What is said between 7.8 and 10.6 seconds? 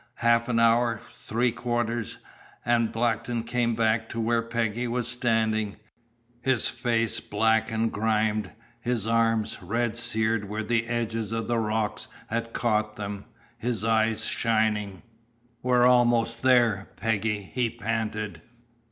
grimed, his arms red seared